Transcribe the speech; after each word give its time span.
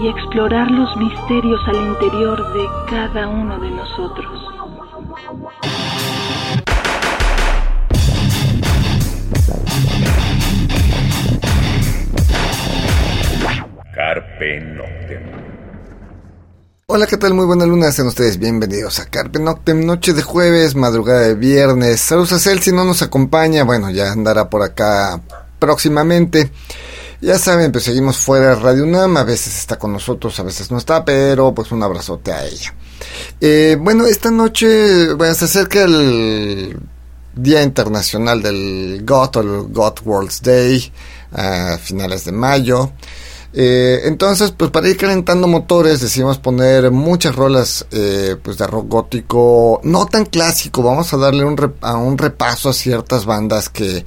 y 0.00 0.08
explorar 0.08 0.70
los 0.70 0.96
misterios 0.96 1.60
al 1.66 1.76
interior 1.76 2.52
de 2.52 2.66
cada 2.88 3.26
uno 3.28 3.58
de 3.58 3.70
nosotros. 3.70 4.44
Carpe 13.94 14.60
Noctem. 14.60 15.22
Hola, 16.86 17.06
¿qué 17.06 17.16
tal? 17.16 17.34
Muy 17.34 17.46
buena 17.46 17.66
luna, 17.66 17.90
sean 17.90 18.06
ustedes 18.08 18.38
bienvenidos 18.38 19.00
a 19.00 19.06
Carpe 19.06 19.40
Noctem, 19.40 19.84
noche 19.84 20.12
de 20.12 20.22
jueves, 20.22 20.76
madrugada 20.76 21.22
de 21.22 21.34
viernes. 21.34 22.00
Saludos 22.00 22.32
a 22.32 22.38
Cel, 22.38 22.60
si 22.60 22.72
no 22.72 22.84
nos 22.84 23.02
acompaña, 23.02 23.64
bueno, 23.64 23.90
ya 23.90 24.12
andará 24.12 24.48
por 24.48 24.62
acá 24.62 25.20
próximamente. 25.58 26.52
Ya 27.20 27.36
saben, 27.36 27.72
pues 27.72 27.84
seguimos 27.84 28.18
fuera 28.18 28.50
de 28.50 28.54
Radio 28.56 28.84
UNAM, 28.84 29.16
a 29.16 29.24
veces 29.24 29.58
está 29.58 29.76
con 29.76 29.92
nosotros, 29.92 30.38
a 30.38 30.44
veces 30.44 30.70
no 30.70 30.78
está, 30.78 31.04
pero 31.04 31.52
pues 31.52 31.72
un 31.72 31.82
abrazote 31.82 32.32
a 32.32 32.46
ella. 32.46 32.72
Eh, 33.40 33.76
bueno, 33.80 34.06
esta 34.06 34.30
noche 34.30 35.12
bueno, 35.14 35.34
se 35.34 35.46
acerca 35.46 35.82
el 35.82 36.78
Día 37.34 37.62
Internacional 37.64 38.40
del 38.40 39.02
GOT 39.04 39.36
o 39.36 39.40
el 39.40 39.62
GOT 39.72 40.00
World's 40.04 40.42
Day 40.42 40.92
a 41.32 41.76
finales 41.78 42.24
de 42.24 42.32
mayo. 42.32 42.92
Eh, 43.52 44.02
entonces, 44.04 44.52
pues 44.52 44.70
para 44.70 44.88
ir 44.88 44.96
calentando 44.96 45.48
motores 45.48 46.00
decidimos 46.00 46.38
poner 46.38 46.92
muchas 46.92 47.34
rolas 47.34 47.84
eh, 47.90 48.36
pues 48.40 48.58
de 48.58 48.66
rock 48.68 48.88
gótico, 48.88 49.80
no 49.82 50.06
tan 50.06 50.26
clásico, 50.26 50.84
vamos 50.84 51.12
a 51.12 51.16
darle 51.16 51.44
un, 51.44 51.74
a 51.80 51.96
un 51.96 52.16
repaso 52.16 52.68
a 52.68 52.74
ciertas 52.74 53.24
bandas 53.24 53.68
que 53.68 54.04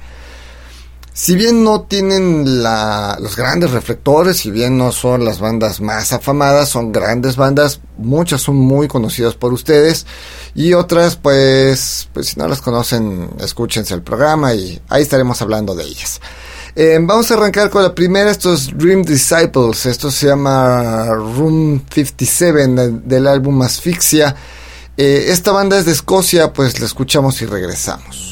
si 1.14 1.36
bien 1.36 1.62
no 1.62 1.82
tienen 1.82 2.62
los 2.62 3.36
grandes 3.36 3.70
reflectores, 3.70 4.38
si 4.38 4.50
bien 4.50 4.78
no 4.78 4.92
son 4.92 5.24
las 5.24 5.40
bandas 5.40 5.80
más 5.80 6.12
afamadas, 6.12 6.70
son 6.70 6.90
grandes 6.90 7.36
bandas, 7.36 7.80
muchas 7.98 8.40
son 8.40 8.56
muy 8.56 8.88
conocidas 8.88 9.34
por 9.34 9.52
ustedes 9.52 10.06
y 10.54 10.72
otras 10.72 11.16
pues, 11.16 12.08
pues 12.14 12.28
si 12.28 12.40
no 12.40 12.48
las 12.48 12.62
conocen, 12.62 13.28
escúchense 13.40 13.92
el 13.92 14.02
programa 14.02 14.54
y 14.54 14.80
ahí 14.88 15.02
estaremos 15.02 15.42
hablando 15.42 15.74
de 15.74 15.84
ellas. 15.84 16.20
Eh, 16.74 16.98
vamos 17.02 17.30
a 17.30 17.34
arrancar 17.34 17.68
con 17.68 17.82
la 17.82 17.94
primera, 17.94 18.30
estos 18.30 18.70
Dream 18.74 19.02
Disciples, 19.02 19.84
esto 19.84 20.10
se 20.10 20.28
llama 20.28 21.04
Room 21.14 21.84
57 21.92 23.02
del 23.04 23.26
álbum 23.26 23.60
Asfixia. 23.60 24.34
Eh, 24.96 25.26
esta 25.28 25.52
banda 25.52 25.78
es 25.78 25.84
de 25.84 25.92
Escocia, 25.92 26.54
pues 26.54 26.80
la 26.80 26.86
escuchamos 26.86 27.42
y 27.42 27.46
regresamos. 27.46 28.31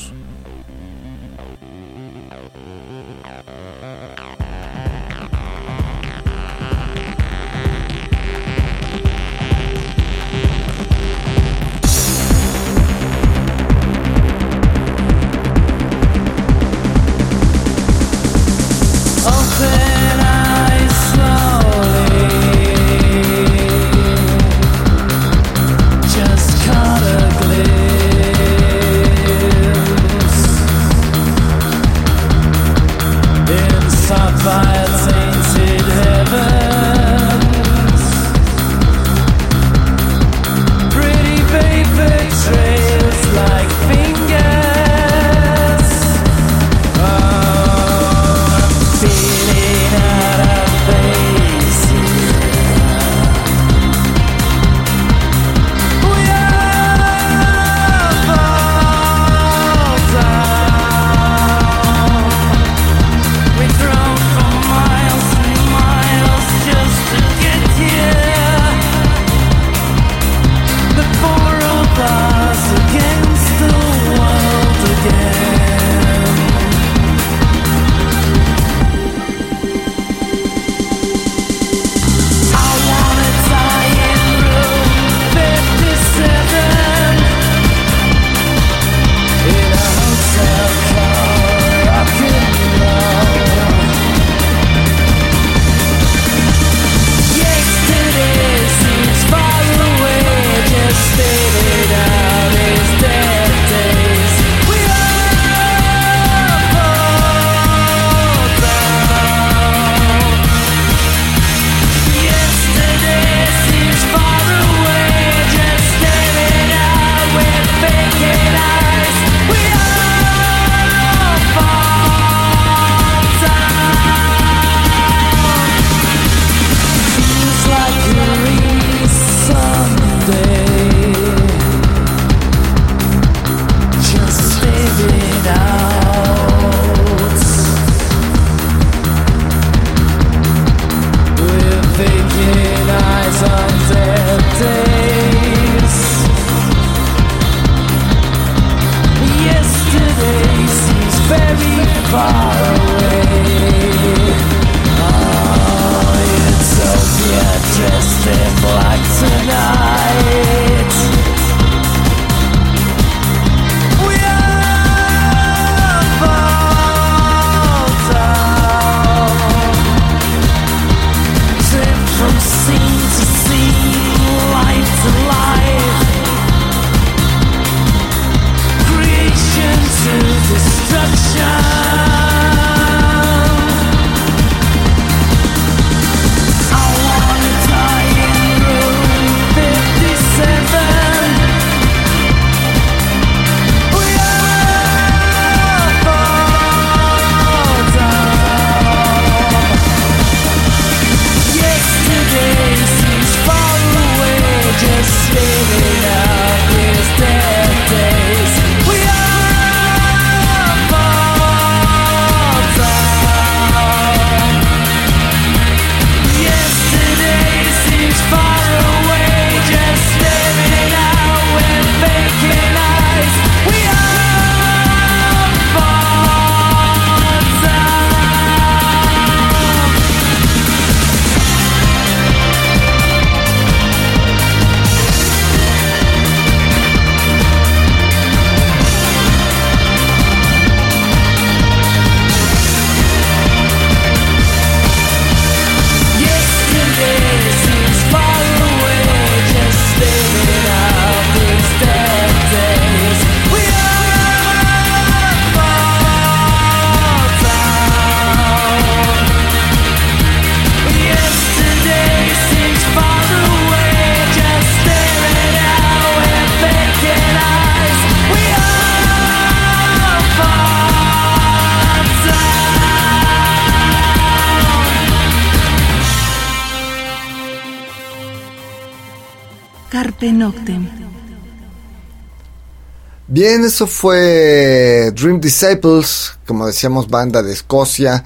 Bien, 283.26 283.64
eso 283.64 283.86
fue 283.86 285.12
Dream 285.14 285.40
Disciples, 285.40 286.32
como 286.46 286.66
decíamos, 286.66 287.08
banda 287.08 287.42
de 287.42 287.52
Escocia. 287.52 288.24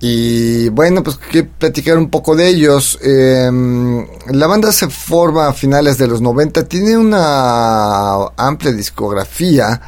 Y 0.00 0.70
bueno, 0.70 1.02
pues 1.02 1.18
quiero 1.18 1.48
platicar 1.58 1.98
un 1.98 2.08
poco 2.08 2.34
de 2.34 2.48
ellos. 2.48 2.98
Em, 3.02 4.06
la 4.28 4.46
banda 4.46 4.72
se 4.72 4.88
forma 4.88 5.48
a 5.48 5.52
finales 5.52 5.98
de 5.98 6.06
los 6.06 6.22
90, 6.22 6.64
tiene 6.64 6.96
una 6.96 8.28
amplia 8.36 8.72
discografía. 8.72 9.78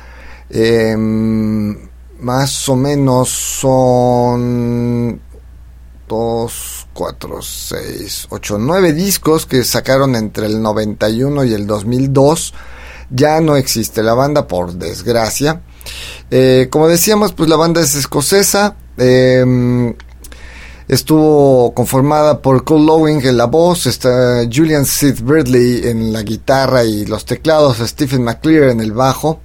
Em, 0.50 1.88
más 2.20 2.68
o 2.68 2.76
menos 2.76 3.30
son 3.30 5.18
2, 6.06 6.81
4, 6.92 7.42
6, 7.42 8.26
8, 8.30 8.58
9 8.58 8.92
discos 8.92 9.46
que 9.46 9.64
sacaron 9.64 10.16
entre 10.16 10.46
el 10.46 10.60
91 10.62 11.44
y 11.44 11.54
el 11.54 11.66
2002. 11.66 12.54
Ya 13.10 13.40
no 13.40 13.56
existe 13.56 14.02
la 14.02 14.14
banda, 14.14 14.46
por 14.46 14.72
desgracia. 14.74 15.62
Eh, 16.30 16.68
como 16.70 16.88
decíamos, 16.88 17.32
pues 17.32 17.48
la 17.48 17.56
banda 17.56 17.80
es 17.80 17.94
escocesa. 17.94 18.76
Em, 18.96 19.94
estuvo 20.88 21.72
conformada 21.74 22.40
por 22.42 22.64
Cole 22.64 22.84
Lowing 22.84 23.26
en 23.26 23.36
la 23.36 23.46
voz, 23.46 23.86
está 23.86 24.42
Julian 24.52 24.84
Sid 24.84 25.22
Bradley 25.22 25.88
en 25.88 26.12
la 26.12 26.22
guitarra 26.22 26.84
y 26.84 27.06
los 27.06 27.24
teclados, 27.24 27.78
Stephen 27.78 28.24
McClear 28.24 28.70
en 28.70 28.80
el 28.80 28.92
bajo 28.92 29.40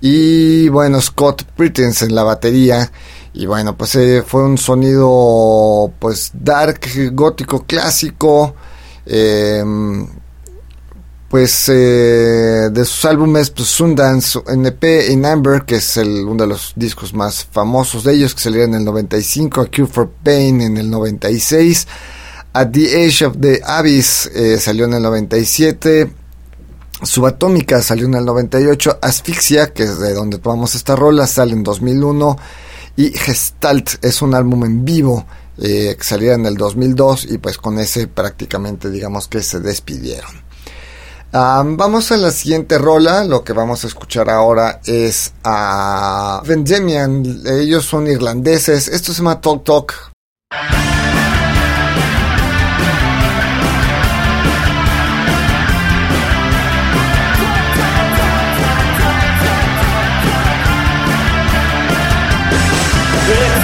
y 0.00 0.68
bueno, 0.68 1.00
Scott 1.00 1.44
Prittens 1.56 2.02
en 2.02 2.14
la 2.14 2.22
batería. 2.22 2.90
Y 3.36 3.44
bueno, 3.44 3.76
pues 3.76 3.94
eh, 3.96 4.24
fue 4.26 4.42
un 4.44 4.56
sonido 4.56 5.92
pues 5.98 6.30
dark, 6.32 6.80
gótico 7.12 7.66
clásico. 7.66 8.54
Em, 9.04 10.08
pues 11.28 11.68
eh, 11.68 12.70
de 12.72 12.84
sus 12.86 13.04
álbumes 13.04 13.50
pues 13.50 13.68
Sundance 13.68 14.40
NP 14.46 15.12
in 15.12 15.26
Amber 15.26 15.64
que 15.64 15.76
es 15.76 15.98
el, 15.98 16.24
uno 16.24 16.44
de 16.44 16.46
los 16.46 16.72
discos 16.76 17.12
más 17.12 17.44
famosos 17.44 18.04
de 18.04 18.14
ellos 18.14 18.34
que 18.34 18.40
salieron 18.40 18.70
en 18.70 18.80
el 18.80 18.84
95 18.86 19.60
A 19.60 19.66
Cure 19.66 19.86
for 19.86 20.08
Pain 20.22 20.60
en 20.62 20.76
el 20.76 20.88
96 20.88 21.86
At 22.52 22.70
the 22.70 23.06
Age 23.06 23.26
of 23.26 23.36
the 23.40 23.60
Abyss 23.64 24.30
eh, 24.34 24.58
salió 24.58 24.86
en 24.86 24.94
el 24.94 25.02
97 25.02 26.12
Subatómica 27.02 27.82
salió 27.82 28.06
en 28.06 28.14
el 28.14 28.24
98 28.24 28.98
Asfixia 29.02 29.72
que 29.72 29.82
es 29.82 29.98
de 29.98 30.14
donde 30.14 30.38
tomamos 30.38 30.74
esta 30.74 30.96
rola 30.96 31.26
sale 31.26 31.52
en 31.52 31.64
2001 31.64 32.36
y 32.96 33.10
Gestalt 33.10 34.04
es 34.04 34.22
un 34.22 34.34
álbum 34.34 34.64
en 34.64 34.84
vivo 34.84 35.26
eh, 35.58 35.94
que 35.96 36.04
salió 36.04 36.32
en 36.32 36.46
el 36.46 36.56
2002 36.56 37.26
y 37.30 37.38
pues 37.38 37.58
con 37.58 37.78
ese 37.78 38.08
prácticamente 38.08 38.90
digamos 38.90 39.28
que 39.28 39.42
se 39.42 39.60
despidieron 39.60 40.46
vamos 41.32 42.12
a 42.12 42.16
la 42.16 42.30
siguiente 42.30 42.78
rola. 42.78 43.24
Lo 43.24 43.44
que 43.44 43.52
vamos 43.52 43.84
a 43.84 43.86
escuchar 43.86 44.30
ahora 44.30 44.80
es 44.84 45.32
a 45.44 46.42
Vendemian. 46.44 47.42
Ellos 47.46 47.84
son 47.84 48.06
irlandeses. 48.06 48.88
Esto 48.88 49.12
se 49.12 49.18
llama 49.18 49.40
Talk 49.40 49.64
Talk. 49.64 50.12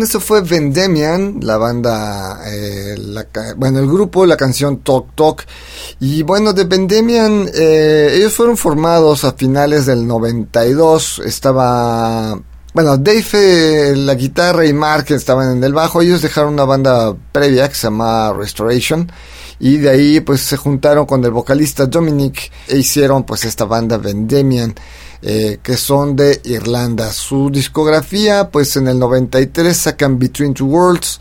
Eso 0.00 0.20
fue 0.20 0.40
Vendemian, 0.40 1.40
la 1.42 1.58
banda, 1.58 2.40
eh, 2.46 2.94
bueno, 3.56 3.80
el 3.80 3.86
grupo, 3.86 4.24
la 4.24 4.36
canción 4.36 4.78
Talk 4.78 5.14
Talk. 5.14 5.44
Y 6.00 6.22
bueno, 6.22 6.52
de 6.52 6.64
Vendemian, 6.64 7.50
eh, 7.52 8.14
ellos 8.14 8.32
fueron 8.32 8.56
formados 8.56 9.24
a 9.24 9.32
finales 9.32 9.84
del 9.84 10.06
92. 10.06 11.20
Estaba, 11.26 12.40
bueno, 12.72 12.96
Dave, 12.96 13.24
eh, 13.34 13.96
la 13.96 14.14
guitarra 14.14 14.64
y 14.64 14.72
Mark 14.72 15.06
estaban 15.10 15.58
en 15.58 15.64
el 15.64 15.74
bajo. 15.74 16.00
Ellos 16.00 16.22
dejaron 16.22 16.54
una 16.54 16.64
banda 16.64 17.14
previa 17.32 17.68
que 17.68 17.74
se 17.74 17.88
llama 17.88 18.32
Restoration. 18.32 19.10
Y 19.58 19.76
de 19.76 19.90
ahí, 19.90 20.20
pues, 20.20 20.40
se 20.40 20.56
juntaron 20.56 21.06
con 21.06 21.24
el 21.24 21.30
vocalista 21.30 21.86
Dominic 21.86 22.50
e 22.68 22.78
hicieron, 22.78 23.24
pues, 23.24 23.44
esta 23.44 23.64
banda 23.64 23.98
Vendemian. 23.98 24.74
Eh, 25.24 25.60
que 25.62 25.76
son 25.76 26.16
de 26.16 26.40
Irlanda. 26.44 27.12
Su 27.12 27.48
discografía, 27.48 28.50
pues 28.50 28.76
en 28.76 28.88
el 28.88 28.98
93 28.98 29.76
sacan 29.76 30.18
Between 30.18 30.52
Two 30.52 30.66
Worlds. 30.66 31.20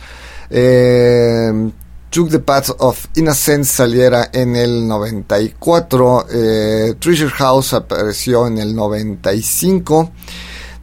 Eh, 0.50 1.72
Took 2.12 2.30
the 2.30 2.40
Path 2.40 2.72
of 2.80 3.06
Innocence 3.16 3.72
saliera 3.72 4.32
en 4.34 4.58
el 4.58 4.86
94. 4.86 6.26
Eh, 6.30 6.96
Treasure 7.00 7.30
House 7.30 7.74
apareció 7.74 8.48
en 8.48 8.58
el 8.58 8.76
95. 8.76 10.12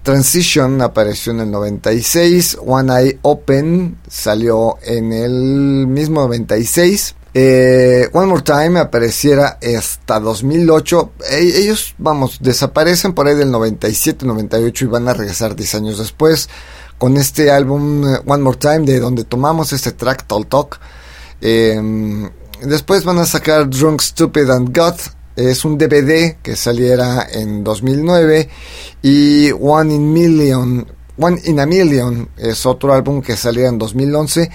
Transition 0.02 0.80
apareció 0.80 1.32
en 1.32 1.40
el 1.40 1.50
96. 1.50 2.56
One 2.64 2.92
Eye 2.94 3.18
Open 3.20 3.98
salió 4.08 4.78
en 4.82 5.12
el 5.12 5.86
mismo 5.86 6.22
96. 6.22 7.14
Eh, 7.40 8.08
One 8.14 8.26
More 8.26 8.42
Time 8.42 8.80
apareciera 8.80 9.60
hasta 9.78 10.18
2008. 10.18 11.12
E, 11.30 11.60
ellos, 11.60 11.94
vamos, 11.96 12.38
desaparecen 12.40 13.12
por 13.12 13.28
ahí 13.28 13.36
del 13.36 13.52
97, 13.52 14.26
98 14.26 14.84
y 14.84 14.88
van 14.88 15.06
a 15.06 15.14
regresar 15.14 15.54
10 15.54 15.74
años 15.76 15.98
después 15.98 16.48
con 16.98 17.16
este 17.16 17.52
álbum 17.52 18.04
eh, 18.04 18.18
One 18.26 18.42
More 18.42 18.58
Time 18.58 18.80
de 18.80 18.98
donde 18.98 19.22
tomamos 19.22 19.72
este 19.72 19.92
track 19.92 20.26
Talk 20.26 20.48
Talk. 20.48 20.80
Em, 21.40 22.28
después 22.60 23.04
van 23.04 23.18
a 23.18 23.24
sacar 23.24 23.70
Drunk, 23.70 24.00
Stupid 24.00 24.50
and 24.50 24.76
God. 24.76 24.96
Es 25.36 25.64
un 25.64 25.78
DVD 25.78 26.38
que 26.42 26.56
saliera 26.56 27.24
en 27.30 27.62
2009 27.62 28.48
y 29.02 29.52
One 29.52 29.94
in 29.94 30.12
Million, 30.12 30.88
One 31.16 31.40
in 31.44 31.60
a 31.60 31.66
Million 31.66 32.30
es 32.36 32.66
otro 32.66 32.92
álbum 32.92 33.22
que 33.22 33.36
saliera 33.36 33.68
en 33.68 33.78
2011. 33.78 34.50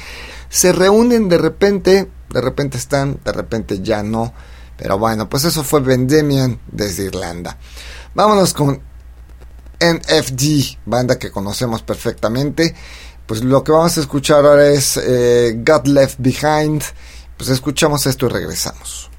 Se 0.50 0.74
reúnen 0.74 1.30
de 1.30 1.38
repente 1.38 2.10
de 2.34 2.42
repente 2.42 2.78
están, 2.78 3.20
de 3.24 3.32
repente 3.32 3.80
ya 3.82 4.04
no. 4.04 4.34
Pero 4.76 4.98
bueno, 4.98 5.30
pues 5.30 5.46
eso 5.46 5.64
fue 5.64 5.80
Vendemian 5.82 6.60
desde 6.72 7.06
Irlanda. 7.06 7.58
Vámonos 8.16 8.54
con 8.54 8.82
NFD, 9.80 10.80
banda 10.86 11.20
que 11.20 11.32
conocemos 11.32 11.84
perfectamente. 11.84 12.76
Pues 13.26 13.44
lo 13.44 13.64
que 13.64 13.72
vamos 13.72 13.98
a 13.98 14.02
escuchar 14.02 14.46
ahora 14.46 14.68
es 14.68 14.98
eh, 14.98 15.62
God 15.66 15.88
Left 15.88 16.16
Behind. 16.20 16.84
Pues 17.38 17.50
escuchamos 17.50 18.06
esto 18.06 18.26
y 18.26 18.30
regresamos. 18.30 19.13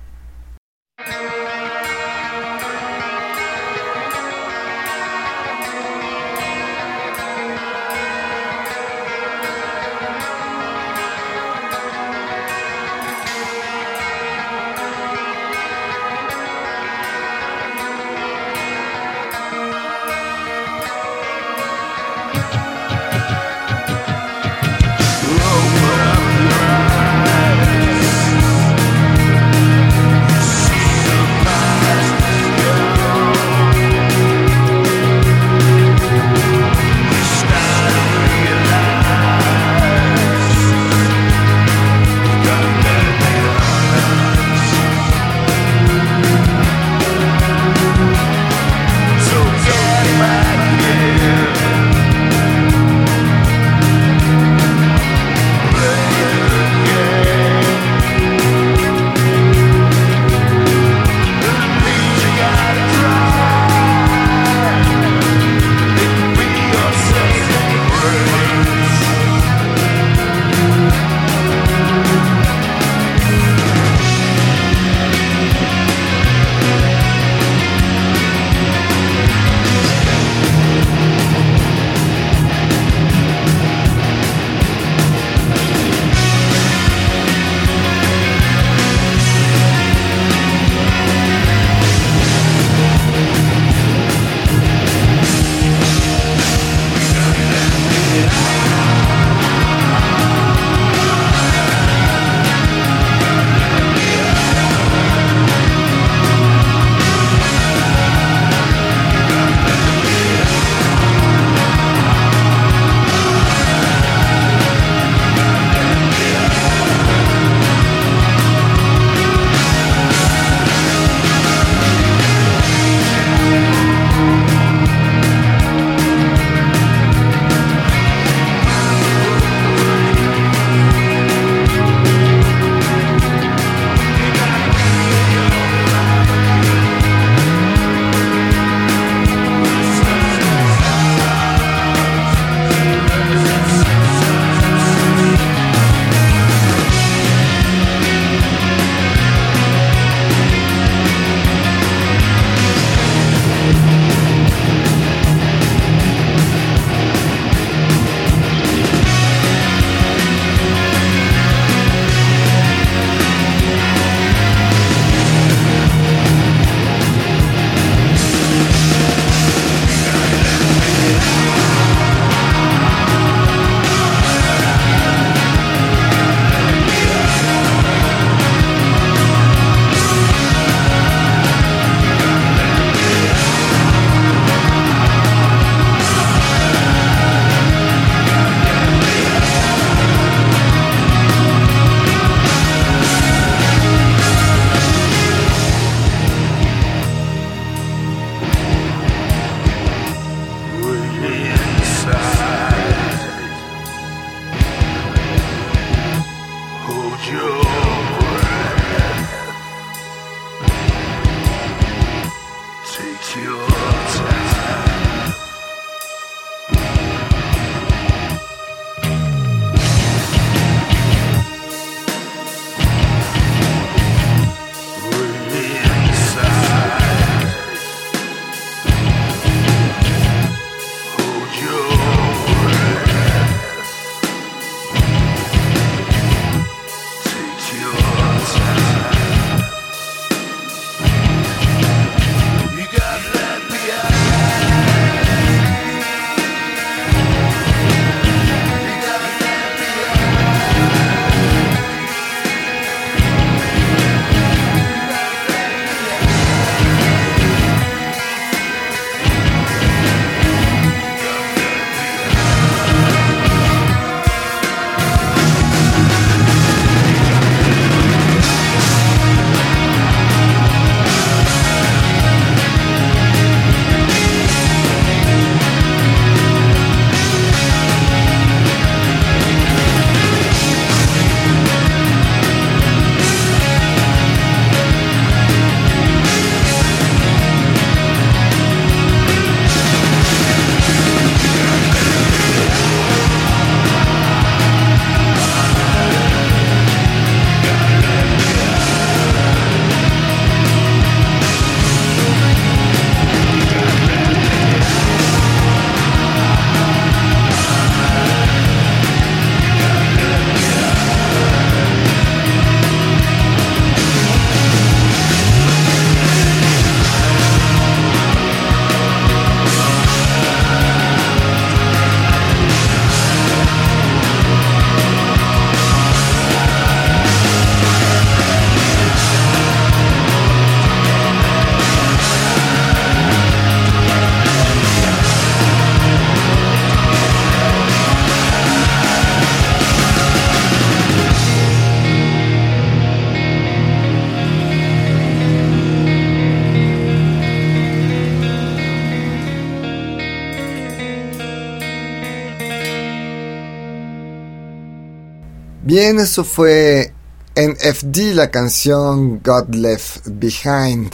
Bien, 356.04 356.20
eso 356.20 356.44
fue 356.44 357.14
NFD, 357.56 358.34
la 358.34 358.50
canción 358.50 359.40
God 359.42 359.74
Left 359.74 360.26
Behind. 360.26 361.10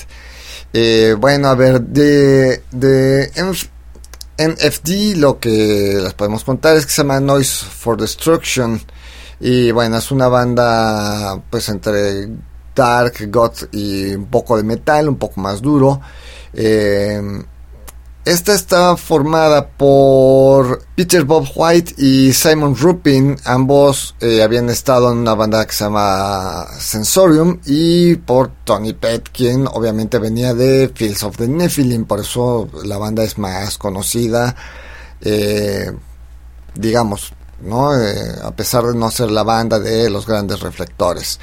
Eh, 0.73 1.15
bueno, 1.17 1.47
a 1.47 1.55
ver, 1.55 1.81
de, 1.81 2.65
de 2.73 3.31
NFD 4.37 5.17
lo 5.17 5.39
que 5.39 5.97
les 6.03 6.13
podemos 6.15 6.43
contar 6.43 6.75
es 6.75 6.87
que 6.87 6.91
se 6.91 7.03
llama 7.03 7.21
Noise 7.21 7.67
for 7.67 7.97
Destruction. 8.01 8.83
Y 9.39 9.71
bueno, 9.71 9.99
es 9.99 10.11
una 10.11 10.27
banda 10.27 11.41
pues 11.49 11.69
entre 11.69 12.29
dark, 12.75 13.15
goth 13.31 13.73
y 13.73 14.15
un 14.15 14.27
poco 14.27 14.57
de 14.57 14.65
metal, 14.65 15.09
un 15.09 15.19
poco 15.19 15.41
más 15.41 15.63
duro. 15.63 16.01
Eh, 16.53 17.23
esta 18.25 18.53
está 18.55 18.97
formada 18.97 19.69
por 19.69 20.83
Peter 20.95 21.25
Bob 21.25 21.49
White 21.55 21.95
y 21.97 22.33
Simon 22.33 22.77
Rupin. 22.77 23.37
Ambos 23.45 24.15
eh, 24.21 24.43
habían 24.43 24.69
estado 24.69 25.11
en 25.11 25.19
una 25.19 25.35
banda 25.35 25.65
que 25.67 25.73
se 25.73 25.85
llama 25.85 26.67
Sensorium. 26.79 27.61
Y 27.65 28.17
por 28.17 28.51
Tony 28.65 28.93
Pett, 28.93 29.31
quien 29.33 29.67
obviamente 29.67 30.19
venía 30.19 30.53
de 30.55 30.91
Fields 30.95 31.23
of 31.23 31.37
the 31.37 31.49
Nephilim. 31.49 32.05
Por 32.05 32.21
eso 32.21 32.69
la 32.85 32.99
banda 32.99 33.25
es 33.25 33.39
más 33.39 33.79
conocida. 33.79 34.55
Eh, 35.23 35.91
digamos, 36.75 37.33
¿no? 37.63 37.99
Eh, 37.99 38.35
a 38.43 38.51
pesar 38.53 38.85
de 38.85 38.95
no 38.95 39.11
ser 39.11 39.31
la 39.31 39.43
banda 39.43 39.79
de 39.79 40.11
los 40.11 40.27
grandes 40.27 40.61
reflectores. 40.61 41.39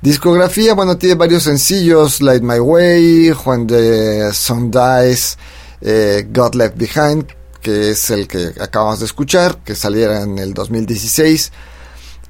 Discografía, 0.00 0.74
bueno, 0.74 0.96
tiene 0.98 1.14
varios 1.14 1.44
sencillos, 1.44 2.20
Light 2.20 2.42
My 2.42 2.58
Way, 2.58 3.32
When 3.44 3.66
the 3.66 4.32
Sun 4.32 4.70
Dies, 4.70 5.38
eh, 5.82 6.26
God 6.30 6.54
Left 6.54 6.76
Behind, 6.76 7.26
que 7.60 7.90
es 7.90 8.10
el 8.10 8.28
que 8.28 8.52
acabamos 8.60 9.00
de 9.00 9.06
escuchar, 9.06 9.58
que 9.64 9.74
saliera 9.74 10.22
en 10.22 10.38
el 10.38 10.54
2016. 10.54 11.52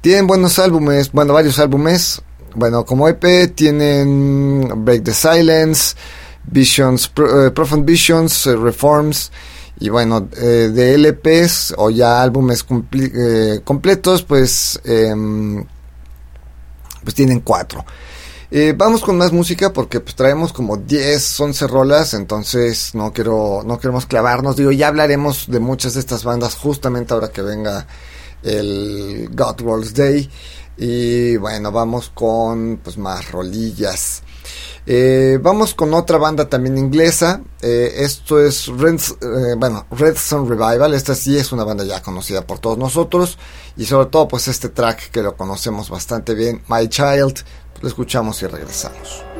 Tienen 0.01 0.27
buenos 0.27 0.59
álbumes, 0.59 1.11
bueno, 1.11 1.33
varios 1.33 1.59
álbumes. 1.59 2.21
Bueno, 2.55 2.85
como 2.85 3.07
EP 3.07 3.55
tienen 3.55 4.83
Break 4.83 5.03
the 5.03 5.13
Silence, 5.13 5.95
Visions, 6.45 7.11
eh, 7.17 7.51
Profound 7.51 7.85
Visions, 7.85 8.47
eh, 8.47 8.55
Reforms. 8.55 9.31
Y 9.79 9.89
bueno, 9.89 10.21
de 10.21 10.93
LPs 10.93 11.73
o 11.77 11.89
ya 11.89 12.21
álbumes 12.21 12.63
completos, 12.63 14.21
pues, 14.21 14.79
em, 14.85 15.65
pues 17.03 17.15
tienen 17.15 17.41
cuatro. 17.41 17.83
Eh, 18.55 18.75
vamos 18.77 19.01
con 19.01 19.17
más 19.17 19.31
música 19.31 19.73
porque 19.73 19.99
pues 19.99 20.13
traemos 20.13 20.53
como 20.53 20.77
10, 20.77 21.39
11 21.39 21.65
rolas, 21.65 22.13
entonces 22.13 22.93
no 22.93 23.11
quiero 23.11 23.63
no 23.65 23.79
queremos 23.79 24.05
clavarnos, 24.05 24.57
digo, 24.57 24.71
ya 24.71 24.89
hablaremos 24.89 25.47
de 25.49 25.59
muchas 25.59 25.95
de 25.95 26.01
estas 26.01 26.23
bandas 26.23 26.53
justamente 26.53 27.15
ahora 27.15 27.31
que 27.31 27.41
venga 27.41 27.87
el 28.43 29.27
God 29.33 29.59
Rolls 29.59 29.95
Day 29.95 30.29
y 30.77 31.35
bueno, 31.37 31.71
vamos 31.71 32.11
con 32.13 32.79
pues 32.83 32.95
más 32.95 33.31
rolillas. 33.31 34.21
Eh, 34.85 35.39
vamos 35.41 35.73
con 35.73 35.93
otra 35.93 36.17
banda 36.17 36.49
también 36.49 36.77
inglesa. 36.77 37.41
Eh, 37.61 37.93
esto 37.99 38.39
es 38.39 38.67
Red, 38.67 38.99
bueno, 39.57 39.85
Red 39.91 40.17
Sun 40.17 40.47
Revival. 40.47 40.93
Esta 40.93 41.15
sí 41.15 41.37
es 41.37 41.51
una 41.51 41.63
banda 41.63 41.85
ya 41.85 42.01
conocida 42.01 42.45
por 42.45 42.59
todos 42.59 42.77
nosotros. 42.77 43.37
Y 43.77 43.85
sobre 43.85 44.07
todo, 44.07 44.27
pues 44.27 44.47
este 44.47 44.69
track 44.69 45.09
que 45.09 45.23
lo 45.23 45.35
conocemos 45.35 45.89
bastante 45.89 46.33
bien, 46.33 46.61
My 46.67 46.87
Child, 46.87 47.43
lo 47.83 47.89
escuchamos 47.89 48.41
y 48.41 48.47
regresamos. 48.47 49.32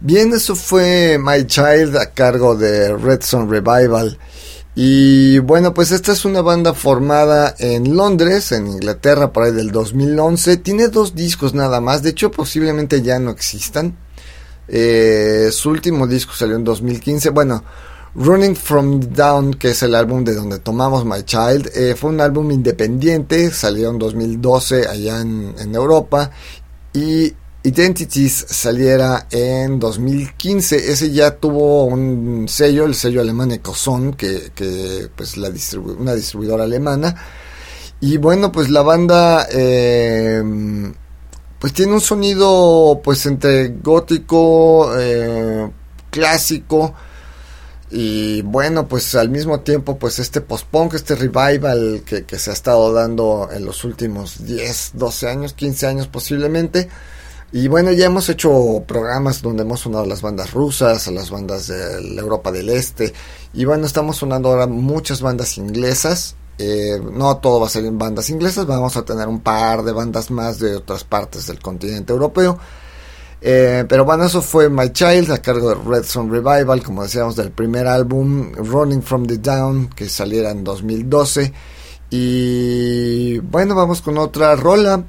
Bien, 0.00 0.32
eso 0.34 0.54
fue 0.54 1.18
My 1.18 1.46
Child 1.46 1.96
a 1.96 2.10
cargo 2.12 2.54
de 2.54 2.94
Red 2.94 3.22
Son 3.22 3.50
Revival. 3.50 4.18
Y 4.74 5.38
bueno, 5.38 5.72
pues 5.72 5.90
esta 5.90 6.12
es 6.12 6.26
una 6.26 6.42
banda 6.42 6.74
formada 6.74 7.54
en 7.58 7.96
Londres, 7.96 8.52
en 8.52 8.66
Inglaterra, 8.66 9.32
por 9.32 9.44
ahí 9.44 9.52
del 9.52 9.72
2011. 9.72 10.58
Tiene 10.58 10.88
dos 10.88 11.14
discos 11.14 11.54
nada 11.54 11.80
más, 11.80 12.02
de 12.02 12.10
hecho 12.10 12.30
posiblemente 12.30 13.00
ya 13.00 13.18
no 13.18 13.30
existan. 13.30 13.96
Eh, 14.68 15.48
su 15.50 15.70
último 15.70 16.06
disco 16.06 16.34
salió 16.34 16.56
en 16.56 16.64
2015. 16.64 17.30
Bueno, 17.30 17.64
Running 18.14 18.56
From 18.56 19.00
Down, 19.00 19.54
que 19.54 19.70
es 19.70 19.82
el 19.82 19.94
álbum 19.94 20.24
de 20.24 20.34
donde 20.34 20.58
tomamos 20.58 21.04
My 21.04 21.22
Child, 21.24 21.70
eh, 21.74 21.94
fue 21.96 22.10
un 22.10 22.20
álbum 22.20 22.50
independiente, 22.50 23.50
salió 23.50 23.90
en 23.90 23.98
2012 23.98 24.88
allá 24.88 25.20
en 25.20 25.74
Europa. 25.74 26.30
Y 26.92 27.34
Identities 27.62 28.46
saliera 28.48 29.26
en 29.30 29.78
2015. 29.78 30.90
Ese 30.92 31.10
ya 31.10 31.36
tuvo 31.36 31.84
un 31.84 32.46
sello, 32.48 32.86
el 32.86 32.94
sello 32.94 33.20
alemán 33.20 33.52
Ecozone, 33.52 34.16
que, 34.16 34.50
que 34.54 35.08
pues 35.14 35.36
la 35.36 35.50
distribu 35.50 35.92
una 35.92 36.14
distribuidora 36.14 36.64
alemana. 36.64 37.14
Y 38.00 38.16
bueno, 38.16 38.50
pues 38.50 38.70
la 38.70 38.80
banda 38.80 39.46
eh, 39.52 40.42
pues 41.58 41.74
tiene 41.74 41.92
un 41.92 42.00
sonido 42.00 43.00
pues 43.04 43.26
entre 43.26 43.68
gótico, 43.68 44.98
eh, 44.98 45.70
clásico. 46.10 46.94
Y 47.90 48.42
bueno, 48.42 48.86
pues 48.86 49.14
al 49.16 49.30
mismo 49.30 49.60
tiempo, 49.60 49.98
pues 49.98 50.20
este 50.20 50.40
post-punk, 50.40 50.94
este 50.94 51.16
revival 51.16 52.02
que, 52.06 52.24
que, 52.24 52.38
se 52.38 52.50
ha 52.50 52.52
estado 52.52 52.92
dando 52.92 53.48
en 53.52 53.64
los 53.64 53.82
últimos 53.84 54.46
10, 54.46 54.92
12 54.94 55.28
años, 55.28 55.54
15 55.54 55.86
años 55.86 56.06
posiblemente. 56.06 56.88
Y 57.52 57.66
bueno, 57.66 57.90
ya 57.90 58.06
hemos 58.06 58.28
hecho 58.28 58.84
programas 58.86 59.42
donde 59.42 59.62
hemos 59.62 59.80
sonado 59.80 60.04
a 60.04 60.06
las 60.06 60.22
bandas 60.22 60.52
rusas, 60.52 61.08
a 61.08 61.10
las 61.10 61.30
bandas 61.30 61.66
de 61.66 62.00
la 62.14 62.20
Europa 62.22 62.52
del 62.52 62.68
Este. 62.68 63.12
Y 63.52 63.64
bueno, 63.64 63.86
estamos 63.86 64.18
sonando 64.18 64.50
ahora 64.50 64.68
muchas 64.68 65.20
bandas 65.20 65.58
inglesas. 65.58 66.36
Eh, 66.58 67.00
no 67.12 67.38
todo 67.38 67.58
va 67.58 67.66
a 67.66 67.70
ser 67.70 67.86
en 67.86 67.98
bandas 67.98 68.30
inglesas, 68.30 68.66
vamos 68.66 68.96
a 68.96 69.02
tener 69.02 69.26
un 69.26 69.40
par 69.40 69.82
de 69.82 69.92
bandas 69.92 70.30
más 70.30 70.58
de 70.58 70.76
otras 70.76 71.04
partes 71.04 71.46
del 71.46 71.58
continente 71.58 72.12
europeo. 72.12 72.58
Eh, 73.42 73.84
pero 73.88 74.04
bueno, 74.04 74.24
eso 74.24 74.42
fue 74.42 74.68
My 74.68 74.90
Child 74.92 75.32
a 75.32 75.38
cargo 75.38 75.70
de 75.70 75.76
Red 75.76 76.04
Son 76.04 76.30
Revival, 76.30 76.82
como 76.82 77.02
decíamos, 77.02 77.36
del 77.36 77.50
primer 77.50 77.86
álbum 77.86 78.52
Running 78.52 79.02
from 79.02 79.26
the 79.26 79.38
Down, 79.38 79.88
que 79.88 80.08
saliera 80.08 80.50
en 80.50 80.62
2012. 80.62 81.52
Y 82.10 83.38
bueno, 83.38 83.74
vamos 83.74 84.02
con 84.02 84.18
otra 84.18 84.54
rola. 84.56 85.04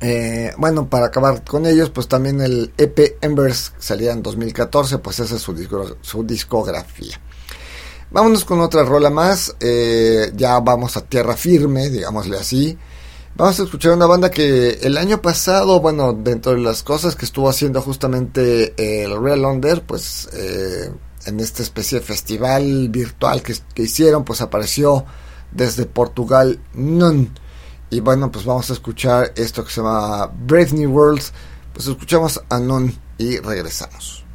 Eh, 0.00 0.52
bueno, 0.58 0.88
para 0.88 1.06
acabar 1.06 1.42
con 1.44 1.66
ellos, 1.66 1.90
pues 1.90 2.06
también 2.06 2.40
el 2.40 2.72
EP 2.76 3.18
Embers 3.20 3.72
salía 3.78 4.12
en 4.12 4.22
2014, 4.22 4.98
pues 4.98 5.20
esa 5.20 5.36
es 5.36 5.42
su 5.42 6.24
discografía. 6.24 7.20
Vámonos 8.10 8.44
con 8.44 8.60
otra 8.60 8.84
rola 8.84 9.10
más, 9.10 9.56
eh, 9.58 10.30
ya 10.36 10.60
vamos 10.60 10.96
a 10.96 11.00
tierra 11.00 11.36
firme, 11.36 11.88
digámosle 11.90 12.38
así. 12.38 12.78
Vamos 13.36 13.60
a 13.60 13.64
escuchar 13.64 13.92
una 13.92 14.06
banda 14.06 14.30
que 14.30 14.78
el 14.80 14.96
año 14.96 15.20
pasado, 15.20 15.78
bueno, 15.80 16.14
dentro 16.14 16.52
de 16.52 16.60
las 16.60 16.82
cosas 16.82 17.16
que 17.16 17.26
estuvo 17.26 17.50
haciendo 17.50 17.82
justamente 17.82 18.72
el 19.04 19.14
Real 19.22 19.44
Under, 19.44 19.82
pues 19.82 20.30
eh, 20.32 20.90
en 21.26 21.40
esta 21.40 21.62
especie 21.62 22.00
de 22.00 22.06
festival 22.06 22.88
virtual 22.88 23.42
que, 23.42 23.54
que, 23.74 23.82
hicieron, 23.82 24.24
pues 24.24 24.40
apareció 24.40 25.04
desde 25.52 25.84
Portugal 25.84 26.60
Nun. 26.72 27.38
Y 27.90 28.00
bueno, 28.00 28.32
pues 28.32 28.46
vamos 28.46 28.70
a 28.70 28.72
escuchar 28.72 29.34
esto 29.36 29.62
que 29.66 29.70
se 29.70 29.82
llama 29.82 30.28
Brave 30.28 30.72
New 30.72 30.90
Worlds. 30.90 31.34
Pues 31.74 31.88
escuchamos 31.88 32.42
a 32.48 32.58
Nun 32.58 32.98
y 33.18 33.36
regresamos. 33.40 34.25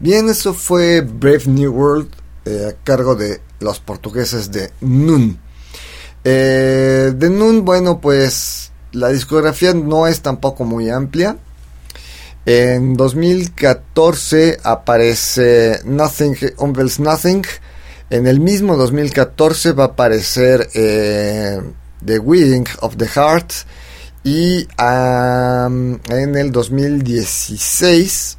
Bien, 0.00 0.30
eso 0.30 0.54
fue 0.54 1.02
Brave 1.02 1.42
New 1.44 1.74
World 1.74 2.08
eh, 2.46 2.70
a 2.70 2.84
cargo 2.84 3.16
de 3.16 3.42
los 3.58 3.80
portugueses 3.80 4.50
de 4.50 4.70
Nun. 4.80 5.38
Eh, 6.24 7.12
de 7.14 7.28
Nun, 7.28 7.66
bueno, 7.66 8.00
pues 8.00 8.72
la 8.92 9.10
discografía 9.10 9.74
no 9.74 10.06
es 10.06 10.22
tampoco 10.22 10.64
muy 10.64 10.88
amplia. 10.88 11.36
En 12.46 12.94
2014 12.96 14.60
aparece 14.62 15.80
Nothing, 15.84 16.34
Unveils 16.56 16.98
Nothing. 16.98 17.44
En 18.08 18.26
el 18.26 18.40
mismo 18.40 18.78
2014 18.78 19.72
va 19.72 19.84
a 19.84 19.88
aparecer 19.88 20.66
eh, 20.72 21.60
The 22.02 22.18
Wedding 22.18 22.64
of 22.80 22.96
the 22.96 23.06
Heart. 23.06 23.52
Y 24.24 24.66
en 24.78 26.36
el 26.36 26.52
2016 26.52 28.38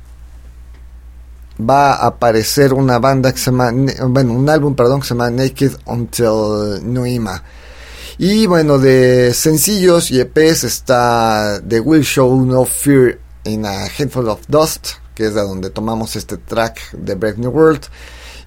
va 1.69 1.93
a 1.93 2.07
aparecer 2.07 2.73
una 2.73 2.99
banda 2.99 3.31
que 3.31 3.39
se 3.39 3.51
llama, 3.51 3.71
bueno, 4.07 4.33
un 4.33 4.49
álbum, 4.49 4.75
perdón, 4.75 5.01
que 5.01 5.07
se 5.07 5.13
llama 5.13 5.29
Naked 5.29 5.71
Until 5.85 6.81
Noima. 6.83 7.43
Y 8.17 8.45
bueno, 8.45 8.77
de 8.77 9.33
sencillos 9.33 10.11
y 10.11 10.19
EPs 10.19 10.63
está 10.63 11.61
The 11.67 11.79
Will 11.79 12.03
Show 12.03 12.45
No 12.45 12.65
Fear 12.65 13.17
in 13.45 13.65
a 13.65 13.85
Handful 13.97 14.29
of 14.29 14.41
Dust, 14.47 14.89
que 15.15 15.27
es 15.27 15.33
de 15.33 15.41
donde 15.41 15.69
tomamos 15.69 16.15
este 16.15 16.37
track 16.37 16.91
de 16.91 17.15
Brave 17.15 17.37
New 17.37 17.51
World. 17.51 17.81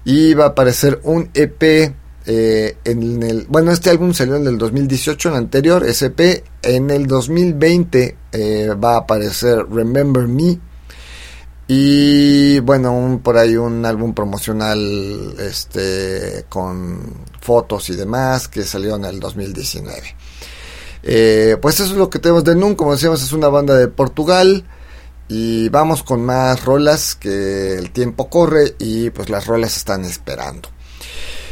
Y 0.05 0.33
va 0.33 0.45
a 0.45 0.47
aparecer 0.49 0.99
un 1.03 1.29
EP 1.33 1.93
eh, 2.27 2.77
en 2.83 3.23
el. 3.23 3.45
Bueno, 3.47 3.71
este 3.71 3.89
álbum 3.89 4.13
salió 4.13 4.35
en 4.35 4.47
el 4.47 4.57
2018, 4.57 5.29
el 5.29 5.35
anterior, 5.35 5.83
SP. 5.85 6.43
En 6.61 6.89
el 6.89 7.05
2020 7.07 8.17
eh, 8.31 8.69
va 8.81 8.93
a 8.93 8.99
aparecer 8.99 9.65
Remember 9.69 10.27
Me. 10.27 10.59
Y 11.67 12.59
bueno, 12.59 13.19
por 13.23 13.37
ahí 13.37 13.55
un 13.55 13.85
álbum 13.85 14.13
promocional 14.13 15.35
este, 15.39 16.45
con 16.47 17.25
fotos 17.41 17.89
y 17.89 17.95
demás 17.95 18.47
que 18.47 18.63
salió 18.63 18.95
en 18.95 19.05
el 19.05 19.19
2019. 19.19 20.15
Eh, 21.03 21.57
pues 21.61 21.79
eso 21.79 21.91
es 21.91 21.97
lo 21.97 22.09
que 22.09 22.19
tenemos 22.19 22.43
de 22.43 22.55
NUN, 22.55 22.75
como 22.75 22.93
decíamos 22.93 23.21
es 23.23 23.31
una 23.31 23.47
banda 23.47 23.75
de 23.75 23.87
Portugal 23.87 24.65
y 25.27 25.69
vamos 25.69 26.03
con 26.03 26.23
más 26.23 26.63
rolas 26.65 27.15
que 27.15 27.75
el 27.75 27.91
tiempo 27.91 28.29
corre 28.29 28.75
y 28.79 29.09
pues 29.09 29.29
las 29.29 29.47
rolas 29.47 29.77
están 29.77 30.05
esperando. 30.05 30.69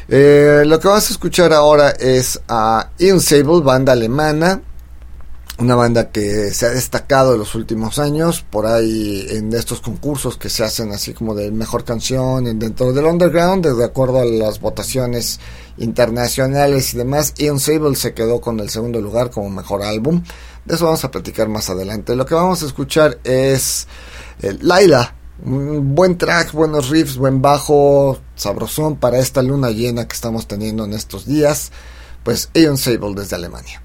Eh, 0.09 0.63
lo 0.65 0.79
que 0.79 0.87
vamos 0.87 1.09
a 1.09 1.13
escuchar 1.13 1.53
ahora 1.53 1.91
es 1.91 2.39
a 2.47 2.91
Insable, 2.99 3.61
banda 3.61 3.93
alemana, 3.93 4.61
una 5.59 5.75
banda 5.75 6.09
que 6.09 6.51
se 6.51 6.65
ha 6.65 6.69
destacado 6.69 7.33
en 7.33 7.39
los 7.39 7.53
últimos 7.55 7.99
años 7.99 8.43
por 8.49 8.65
ahí 8.65 9.25
en 9.29 9.53
estos 9.53 9.81
concursos 9.81 10.37
que 10.37 10.49
se 10.49 10.63
hacen 10.63 10.91
así 10.91 11.13
como 11.13 11.35
de 11.35 11.51
mejor 11.51 11.83
canción 11.83 12.57
dentro 12.57 12.91
del 12.91 13.05
underground 13.05 13.65
de 13.65 13.85
acuerdo 13.85 14.19
a 14.19 14.25
las 14.25 14.59
votaciones 14.59 15.39
internacionales 15.77 16.93
y 16.93 16.97
demás 16.97 17.33
Ian 17.37 17.59
Sable 17.59 17.95
se 17.95 18.13
quedó 18.13 18.41
con 18.41 18.59
el 18.59 18.69
segundo 18.69 18.99
lugar 18.99 19.29
como 19.29 19.49
mejor 19.49 19.83
álbum 19.83 20.23
de 20.65 20.75
eso 20.75 20.85
vamos 20.85 21.03
a 21.03 21.11
platicar 21.11 21.49
más 21.49 21.69
adelante. 21.69 22.15
Lo 22.15 22.25
que 22.25 22.35
vamos 22.35 22.63
a 22.63 22.65
escuchar 22.65 23.19
es 23.23 23.87
eh, 24.41 24.57
Laila. 24.61 25.15
Un 25.45 25.93
buen 25.93 26.17
track, 26.17 26.53
buenos 26.53 26.89
riffs, 26.89 27.17
buen 27.17 27.41
bajo, 27.41 28.19
sabrosón 28.35 28.95
para 28.95 29.19
esta 29.19 29.41
luna 29.41 29.71
llena 29.71 30.07
que 30.07 30.13
estamos 30.13 30.47
teniendo 30.47 30.85
en 30.85 30.93
estos 30.93 31.25
días. 31.25 31.71
Pues 32.23 32.49
Ion 32.53 32.77
Sable 32.77 33.13
desde 33.15 33.35
Alemania. 33.35 33.81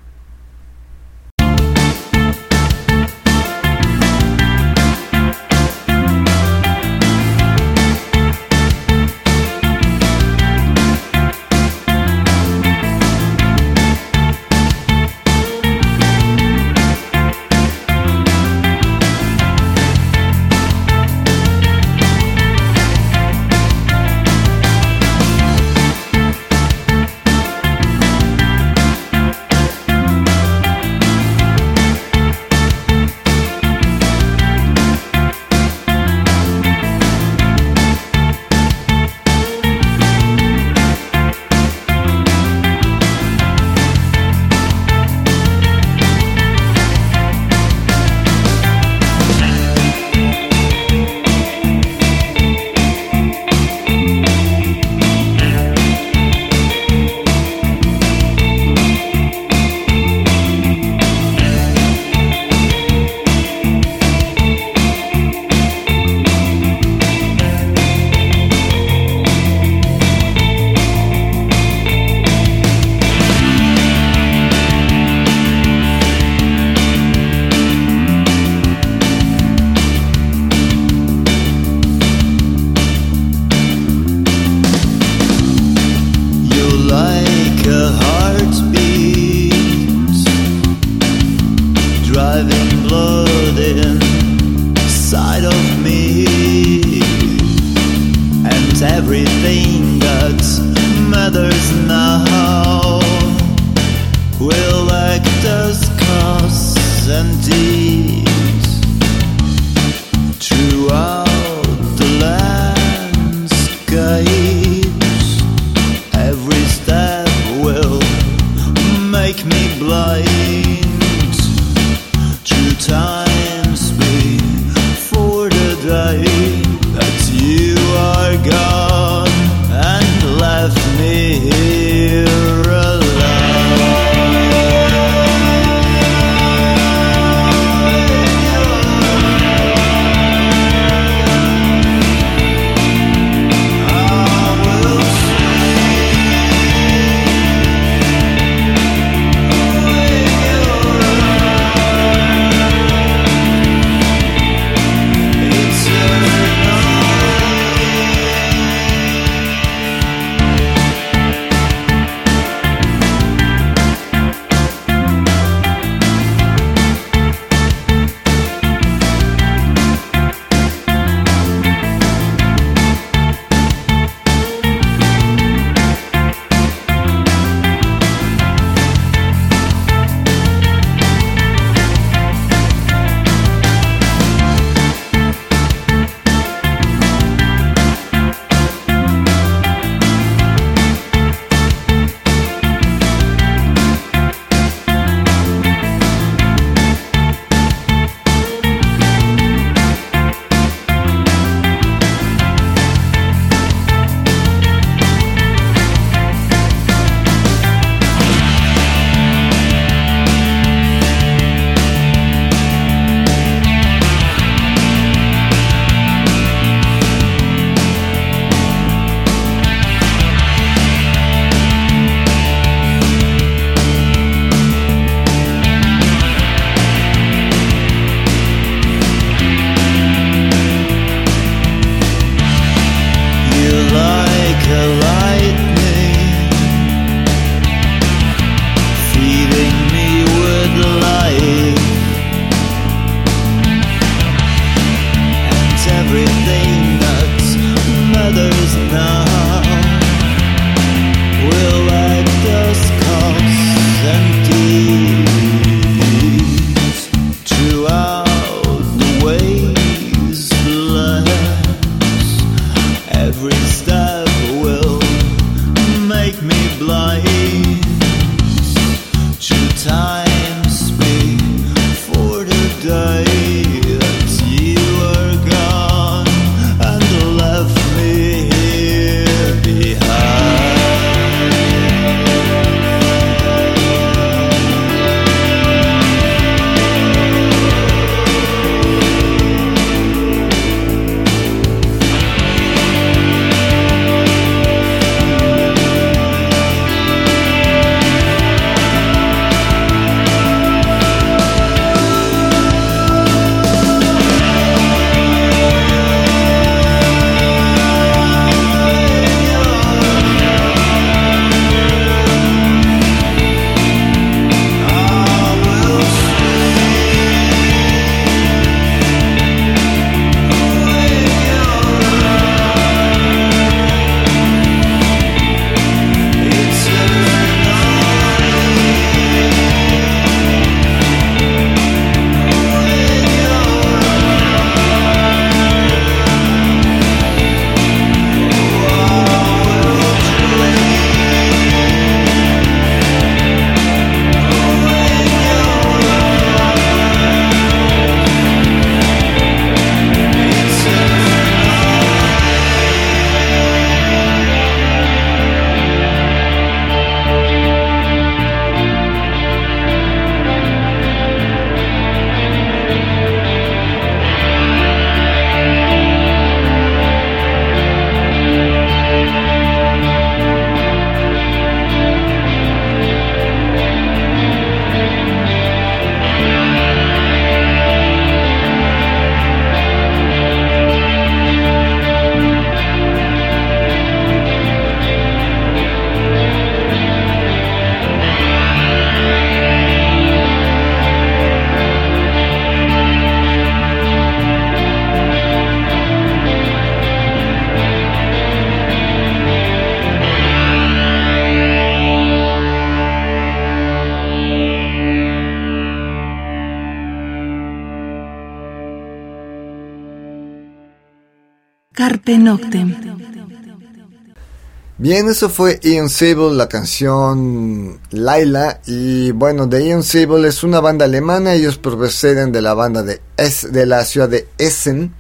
Bien, 415.01 415.29
eso 415.29 415.49
fue 415.49 415.79
Ian 415.83 416.09
Sable, 416.09 416.55
la 416.55 416.69
canción 416.69 418.01
Laila. 418.11 418.81
Y 418.87 419.31
bueno, 419.31 419.67
de 419.67 419.87
Ian 419.87 420.03
Sable 420.03 420.49
es 420.49 420.65
una 420.65 420.81
banda 420.81 421.05
alemana. 421.05 421.55
Ellos 421.55 421.79
proceden 421.79 422.51
de 422.51 422.63
la 422.63 422.75
banda 422.75 423.03
de, 423.03 423.21
es, 423.37 423.73
de 423.73 423.87
la 423.87 424.05
ciudad 424.05 424.29
de 424.29 424.49
Essen. 424.59 425.15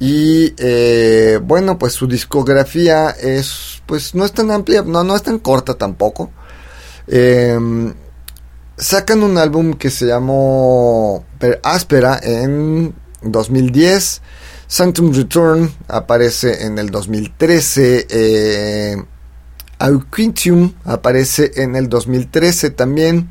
Y 0.00 0.54
eh, 0.58 1.38
bueno, 1.42 1.78
pues 1.78 1.92
su 1.92 2.06
discografía 2.06 3.10
es, 3.10 3.82
pues 3.84 4.14
no 4.14 4.24
es 4.24 4.32
tan 4.32 4.50
amplia, 4.50 4.82
no, 4.82 5.04
no 5.04 5.16
es 5.16 5.22
tan 5.22 5.38
corta 5.38 5.74
tampoco. 5.74 6.30
Em, 7.06 7.92
sacan 8.76 9.22
un 9.22 9.36
álbum 9.38 9.74
que 9.74 9.90
se 9.90 10.06
llamó 10.06 11.24
Per 11.38 11.60
Áspera 11.62 12.20
en 12.22 12.94
2010. 13.22 14.22
Sanctum 14.68 15.14
Return 15.14 15.72
aparece 15.88 16.66
en 16.66 16.78
el 16.78 16.90
2013. 16.90 18.06
Eh, 18.10 18.96
aparece 20.84 21.52
en 21.56 21.74
el 21.74 21.88
2013 21.88 22.70
también. 22.70 23.30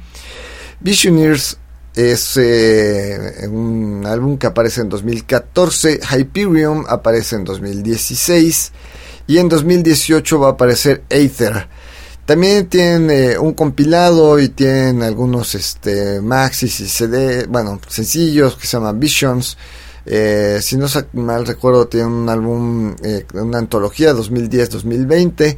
Visioneers 0.79 1.57
es 1.93 2.37
eh, 2.37 3.47
un 3.49 4.03
álbum 4.07 4.39
que 4.39 4.47
aparece 4.47 4.81
en 4.81 4.89
2014. 4.89 5.99
Hyperion 6.11 6.85
aparece 6.89 7.35
en 7.35 7.43
2016. 7.43 8.71
Y 9.27 9.37
en 9.37 9.47
2018 9.47 10.39
va 10.39 10.47
a 10.47 10.51
aparecer 10.51 11.03
Aether. 11.11 11.67
También 12.25 12.67
tienen 12.67 13.11
eh, 13.11 13.37
un 13.37 13.53
compilado 13.53 14.39
y 14.39 14.49
tienen 14.49 15.03
algunos 15.03 15.53
este, 15.53 16.19
maxis 16.19 16.79
y 16.79 16.87
CD, 16.89 17.45
bueno, 17.45 17.79
sencillos 17.87 18.55
que 18.55 18.67
se 18.67 18.75
llaman 18.75 18.99
Visions. 18.99 19.57
Eh, 20.09 20.59
si 20.61 20.77
no 20.77 20.87
mal 21.13 21.45
recuerdo, 21.45 21.89
tiene 21.89 22.07
un 22.07 22.29
álbum, 22.29 22.95
eh, 23.03 23.25
una 23.33 23.57
antología 23.57 24.13
2010-2020. 24.13 25.57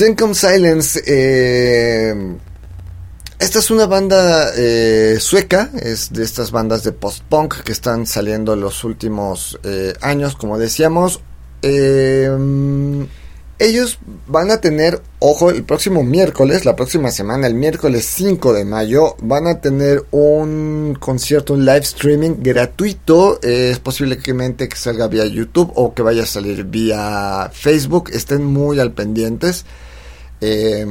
Then 0.00 0.14
Come 0.14 0.34
Silence. 0.34 1.02
Eh, 1.06 2.14
esta 3.38 3.58
es 3.58 3.70
una 3.70 3.84
banda 3.84 4.50
eh, 4.56 5.18
sueca, 5.20 5.68
es 5.78 6.10
de 6.10 6.24
estas 6.24 6.52
bandas 6.52 6.84
de 6.84 6.92
post-punk 6.92 7.56
que 7.64 7.72
están 7.72 8.06
saliendo 8.06 8.54
en 8.54 8.62
los 8.62 8.82
últimos 8.82 9.60
eh, 9.62 9.92
años, 10.00 10.36
como 10.36 10.56
decíamos. 10.56 11.20
Eh, 11.60 12.30
ellos 13.58 13.98
van 14.26 14.50
a 14.50 14.62
tener, 14.62 15.02
ojo, 15.18 15.50
el 15.50 15.64
próximo 15.64 16.02
miércoles, 16.02 16.64
la 16.64 16.76
próxima 16.76 17.10
semana, 17.10 17.46
el 17.46 17.52
miércoles 17.52 18.06
5 18.06 18.54
de 18.54 18.64
mayo, 18.64 19.16
van 19.20 19.48
a 19.48 19.60
tener 19.60 20.06
un 20.12 20.96
concierto, 20.98 21.52
un 21.52 21.66
live 21.66 21.80
streaming 21.80 22.36
gratuito. 22.38 23.38
es 23.42 23.78
posiblemente 23.80 24.66
que 24.66 24.78
salga 24.78 25.08
vía 25.08 25.26
YouTube 25.26 25.70
o 25.74 25.92
que 25.92 26.00
vaya 26.00 26.22
a 26.22 26.26
salir 26.26 26.64
vía 26.64 27.50
Facebook. 27.52 28.08
Estén 28.14 28.46
muy 28.46 28.80
al 28.80 28.92
pendientes 28.92 29.66
eh, 30.40 30.86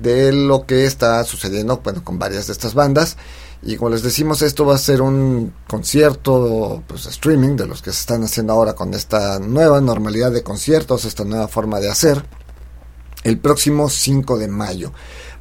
de 0.00 0.32
lo 0.32 0.66
que 0.66 0.84
está 0.84 1.24
sucediendo 1.24 1.80
bueno, 1.82 2.04
con 2.04 2.18
varias 2.18 2.46
de 2.46 2.52
estas 2.52 2.74
bandas. 2.74 3.16
Y 3.62 3.76
como 3.76 3.90
les 3.90 4.02
decimos, 4.02 4.40
esto 4.40 4.64
va 4.64 4.74
a 4.74 4.78
ser 4.78 5.02
un 5.02 5.52
concierto, 5.68 6.82
pues 6.86 7.06
streaming, 7.06 7.56
de 7.56 7.66
los 7.66 7.82
que 7.82 7.92
se 7.92 8.00
están 8.00 8.24
haciendo 8.24 8.54
ahora 8.54 8.74
con 8.74 8.94
esta 8.94 9.38
nueva 9.38 9.80
normalidad 9.82 10.32
de 10.32 10.42
conciertos, 10.42 11.04
esta 11.04 11.24
nueva 11.24 11.46
forma 11.46 11.78
de 11.78 11.90
hacer, 11.90 12.24
el 13.22 13.38
próximo 13.38 13.90
5 13.90 14.38
de 14.38 14.48
mayo. 14.48 14.92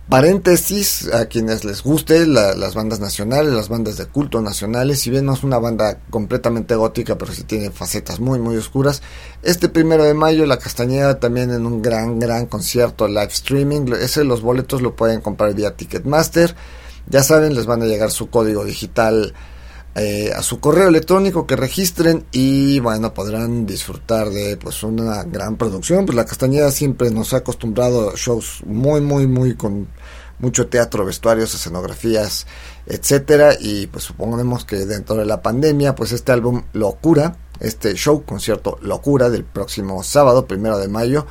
Paréntesis, 0.09 1.07
a 1.13 1.27
quienes 1.27 1.63
les 1.65 1.83
guste 1.83 2.25
las 2.25 2.73
bandas 2.73 2.99
nacionales, 2.99 3.53
las 3.53 3.69
bandas 3.69 3.95
de 3.95 4.07
culto 4.07 4.41
nacionales, 4.41 5.01
si 5.01 5.11
bien 5.11 5.25
no 5.25 5.33
es 5.33 5.43
una 5.43 5.59
banda 5.59 5.99
completamente 6.09 6.73
gótica, 6.73 7.15
pero 7.15 7.31
sí 7.31 7.43
tiene 7.43 7.69
facetas 7.69 8.19
muy, 8.19 8.39
muy 8.39 8.57
oscuras. 8.57 9.03
Este 9.43 9.69
primero 9.69 10.03
de 10.03 10.15
mayo, 10.15 10.47
La 10.47 10.57
Castañeda 10.57 11.19
también 11.19 11.51
en 11.51 11.67
un 11.67 11.83
gran, 11.83 12.17
gran 12.17 12.47
concierto 12.47 13.07
live 13.07 13.27
streaming. 13.27 13.93
Ese, 14.01 14.23
los 14.23 14.41
boletos 14.41 14.81
lo 14.81 14.95
pueden 14.95 15.21
comprar 15.21 15.53
vía 15.53 15.75
Ticketmaster. 15.75 16.55
Ya 17.07 17.21
saben, 17.21 17.53
les 17.53 17.67
van 17.67 17.83
a 17.83 17.85
llegar 17.85 18.09
su 18.09 18.31
código 18.31 18.65
digital 18.65 19.35
eh, 19.95 20.31
a 20.35 20.43
su 20.43 20.59
correo 20.59 20.87
electrónico 20.87 21.47
que 21.47 21.55
registren 21.55 22.23
y 22.31 22.79
bueno, 22.79 23.13
podrán 23.13 23.65
disfrutar 23.65 24.29
de 24.29 24.55
pues 24.55 24.81
una 24.83 25.23
gran 25.23 25.57
producción. 25.57 26.05
Pues 26.05 26.15
la 26.15 26.25
Castañeda 26.25 26.71
siempre 26.71 27.11
nos 27.11 27.33
ha 27.33 27.37
acostumbrado 27.37 28.11
a 28.11 28.13
shows 28.15 28.61
muy, 28.65 29.01
muy, 29.01 29.27
muy 29.27 29.55
con 29.55 29.87
mucho 30.39 30.67
teatro, 30.67 31.05
vestuarios, 31.05 31.53
escenografías, 31.53 32.47
etcétera. 32.85 33.55
Y 33.59 33.87
pues 33.87 34.05
suponemos 34.05 34.65
que 34.65 34.77
dentro 34.85 35.15
de 35.17 35.25
la 35.25 35.41
pandemia, 35.41 35.95
pues 35.95 36.11
este 36.11 36.31
álbum 36.31 36.63
Locura, 36.73 37.37
este 37.59 37.93
show, 37.95 38.23
concierto 38.23 38.77
Locura 38.81 39.29
del 39.29 39.43
próximo 39.43 40.01
sábado, 40.03 40.47
primero 40.47 40.79
de 40.79 40.87
mayo, 40.87 41.25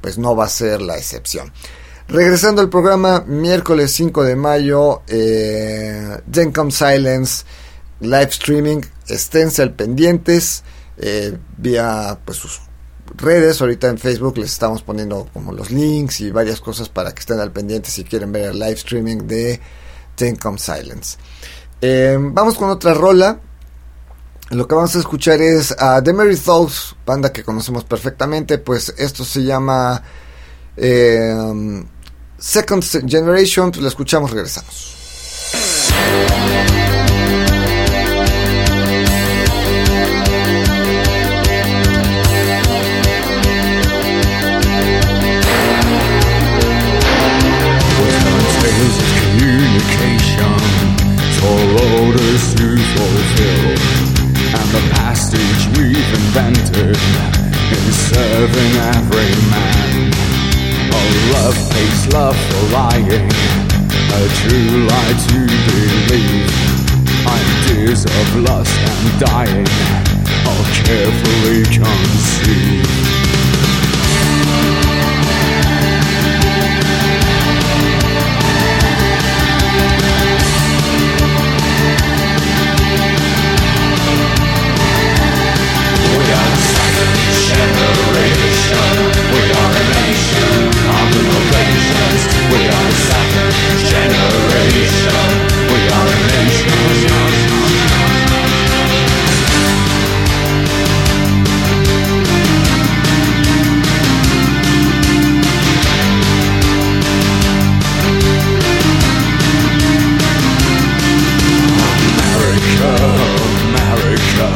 pues 0.00 0.18
no 0.18 0.36
va 0.36 0.44
a 0.44 0.48
ser 0.48 0.80
la 0.80 0.96
excepción. 0.96 1.52
Regresando 2.08 2.60
al 2.60 2.68
programa, 2.68 3.20
miércoles 3.26 3.92
5 3.92 4.24
de 4.24 4.34
mayo, 4.34 5.02
eh, 5.06 6.18
Then 6.30 6.52
Come 6.52 6.72
Silence, 6.72 7.44
live 8.00 8.30
streaming, 8.30 8.80
esténse 9.06 9.64
pendientes, 9.68 10.64
eh, 10.96 11.38
vía 11.56 12.18
pues 12.24 12.38
sus 12.38 12.60
redes, 13.16 13.60
ahorita 13.60 13.88
en 13.88 13.98
Facebook 13.98 14.38
les 14.38 14.52
estamos 14.52 14.82
poniendo 14.82 15.28
como 15.32 15.52
los 15.52 15.70
links 15.70 16.20
y 16.20 16.30
varias 16.30 16.60
cosas 16.60 16.88
para 16.88 17.12
que 17.12 17.20
estén 17.20 17.40
al 17.40 17.52
pendiente 17.52 17.90
si 17.90 18.04
quieren 18.04 18.32
ver 18.32 18.50
el 18.50 18.58
live 18.58 18.72
streaming 18.72 19.26
de 19.26 19.60
Then 20.16 20.36
Come 20.36 20.58
Silence. 20.58 21.16
Eh, 21.80 22.16
vamos 22.18 22.56
con 22.56 22.70
otra 22.70 22.94
rola. 22.94 23.40
Lo 24.50 24.66
que 24.66 24.74
vamos 24.74 24.96
a 24.96 24.98
escuchar 24.98 25.40
es 25.40 25.74
a 25.78 26.02
The 26.02 26.12
Mary 26.12 26.36
Thoughts, 26.36 26.96
banda 27.06 27.32
que 27.32 27.44
conocemos 27.44 27.84
perfectamente, 27.84 28.58
pues 28.58 28.92
esto 28.98 29.24
se 29.24 29.44
llama... 29.44 30.02
Second 32.40 32.82
Generation, 33.06 33.70
pues 33.70 33.82
la 33.82 33.88
escuchamos, 33.88 34.30
regresamos. 34.30 34.96
Invented 56.78 57.88
is 57.88 57.96
serving 57.96 58.72
every 58.94 59.32
man 59.50 60.10
oh, 60.92 61.30
love 61.34 61.56
pays 61.72 62.12
love 62.12 62.36
for 62.36 62.64
lying, 62.72 63.30
a 64.12 64.28
true 64.40 64.86
lie 64.86 65.14
to 65.28 65.38
believe. 65.66 66.50
Ideas 67.26 68.04
of 68.04 68.36
lust 68.42 68.76
and 68.78 69.20
dying 69.20 69.66
are 70.46 70.64
carefully 70.84 71.64
conceived. 71.64 73.19
generation 87.50 88.94
We 89.34 89.42
are 89.60 89.72
a 89.74 89.84
nation 89.98 90.70
We 92.50 92.60
are 92.70 92.84
the 92.86 92.98
second 93.10 93.52
generation 93.90 95.26
We 95.72 95.80
are 95.98 96.08
a 96.08 96.20
nation 96.38 96.80
America, 112.30 112.90
America, 113.66 114.48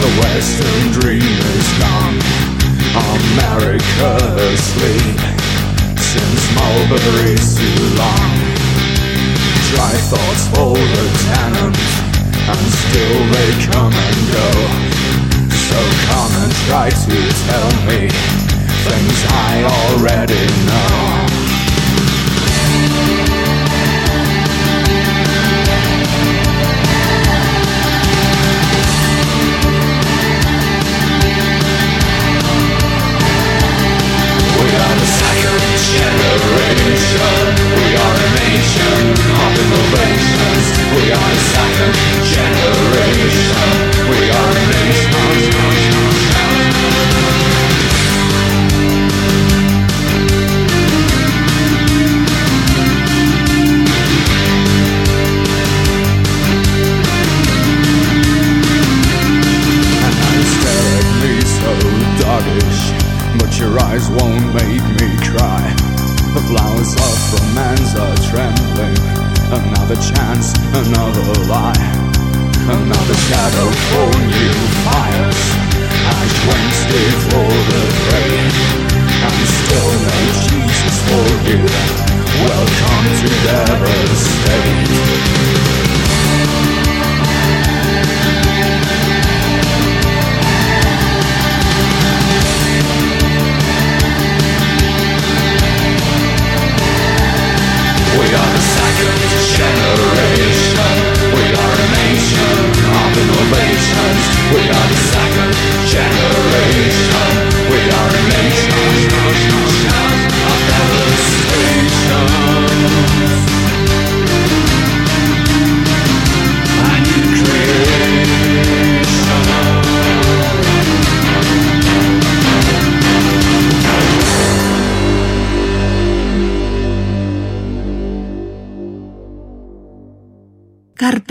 the 0.00 0.08
Western 0.20 0.75
marry 3.34 3.78
curiously 3.96 4.98
Since 5.98 6.42
mulberries 6.54 7.58
too 7.58 7.82
long 7.98 8.32
Dry 9.72 9.94
thoughts 10.10 10.46
hold 10.54 10.78
a 10.78 11.06
tannum 11.26 11.74
And 12.46 12.66
still 12.82 13.18
they 13.34 13.50
come 13.72 13.92
and 13.92 14.20
go. 14.30 14.50
So 15.66 15.78
come 16.06 16.32
and 16.42 16.52
try 16.68 16.90
to 16.90 17.18
tell 17.48 17.70
me 17.88 18.08
Things 18.86 19.20
I 19.28 19.64
already 19.66 20.46
know. 20.66 21.45
liberation. 36.36 37.44
We 37.80 37.88
are 37.96 38.16
a 38.16 38.30
nation 38.44 39.00
of 39.42 39.52
innovations. 39.64 40.64
We 40.96 41.04
are 41.12 41.30
the 41.32 41.42
second 41.56 41.94
generation. 42.34 43.72
We 44.10 44.20
are 44.30 44.50
a 44.50 44.66
nation. 44.76 45.15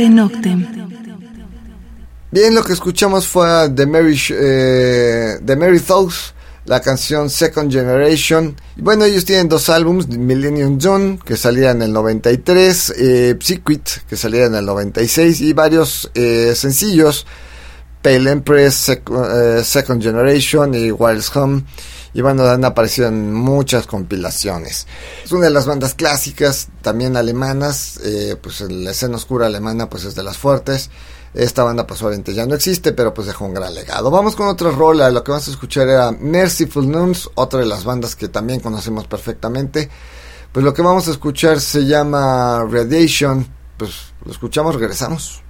Carpe 0.06 0.10
Noctem. 0.10 0.68
Bien, 2.32 2.54
lo 2.54 2.64
que 2.64 2.74
escuchamos 2.74 3.28
fue 3.28 3.70
The 3.70 3.86
Mary, 3.86 4.20
eh, 4.30 5.40
The 5.44 5.56
Mary 5.56 5.80
Thoughts, 5.80 6.34
la 6.66 6.82
canción 6.82 7.30
Second 7.30 7.72
Generation. 7.72 8.56
Y 8.76 8.82
bueno, 8.82 9.06
ellos 9.06 9.26
tienen 9.26 9.50
dos 9.50 9.70
álbumes, 9.70 10.08
Millennium 10.10 10.80
Zone, 10.80 11.20
que 11.26 11.38
salía 11.38 11.72
en 11.72 11.82
el 11.82 11.94
93, 11.94 12.94
eh, 12.98 13.40
que 14.08 14.18
salía 14.18 14.46
en 14.46 14.56
el 14.56 14.66
96, 14.66 15.42
y 15.42 15.54
varios 15.54 16.12
eh, 16.14 16.54
sencillos, 16.56 17.26
Pale 18.06 18.30
Empress, 18.30 18.90
eh, 18.90 19.64
Second 19.64 20.00
Generation 20.00 20.76
y 20.76 20.92
Wild's 20.92 21.36
Home. 21.36 21.64
Y 22.14 22.22
bueno, 22.22 22.44
han 22.44 22.64
aparecido 22.64 23.08
en 23.08 23.34
muchas 23.34 23.88
compilaciones. 23.88 24.86
Es 25.24 25.32
una 25.32 25.46
de 25.46 25.50
las 25.50 25.66
bandas 25.66 25.96
clásicas, 25.96 26.68
también 26.84 27.18
alemanas, 27.18 28.00
eh, 28.04 28.38
pues 28.40 28.62
la 28.62 28.92
escena 28.92 29.16
oscura 29.16 29.48
alemana 29.48 29.90
pues 29.90 30.06
es 30.06 30.14
de 30.14 30.22
las 30.22 30.38
fuertes. 30.38 30.92
Esta 31.34 31.64
banda 31.64 31.88
pues 31.88 32.04
obviamente 32.04 32.36
ya 32.36 32.46
no 32.46 32.54
existe, 32.54 32.94
pero 32.94 33.12
pues 33.12 33.26
dejó 33.26 33.46
un 33.46 33.56
gran 33.56 33.74
legado. 33.74 34.12
Vamos 34.12 34.36
con 34.36 34.50
otra 34.50 34.70
rola, 34.70 35.10
lo 35.10 35.24
que 35.24 35.32
vamos 35.32 35.48
a 35.48 35.52
escuchar 35.52 35.90
era 35.90 36.12
Merciful 36.12 36.88
Nuns, 36.88 37.32
otra 37.34 37.62
de 37.62 37.66
las 37.66 37.86
bandas 37.86 38.16
que 38.16 38.28
también 38.28 38.60
conocemos 38.60 39.08
perfectamente. 39.08 39.90
Pues 40.52 40.64
lo 40.64 40.76
que 40.76 40.84
vamos 40.84 41.08
a 41.08 41.12
escuchar 41.12 41.60
se 41.60 41.88
llama 41.88 42.68
Radiation, 42.70 43.48
pues 43.78 44.14
lo 44.24 44.32
escuchamos, 44.32 44.76
regresamos. 44.76 45.42